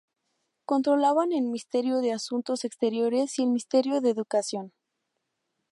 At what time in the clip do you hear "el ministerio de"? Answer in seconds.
1.31-2.11, 3.43-4.09